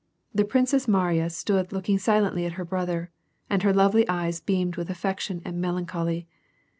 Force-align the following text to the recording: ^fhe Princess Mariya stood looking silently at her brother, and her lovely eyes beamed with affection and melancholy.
^fhe 0.35 0.49
Princess 0.49 0.87
Mariya 0.87 1.29
stood 1.29 1.71
looking 1.71 1.99
silently 1.99 2.43
at 2.47 2.53
her 2.53 2.65
brother, 2.65 3.11
and 3.51 3.61
her 3.61 3.71
lovely 3.71 4.09
eyes 4.09 4.39
beamed 4.41 4.75
with 4.75 4.89
affection 4.89 5.43
and 5.45 5.61
melancholy. 5.61 6.27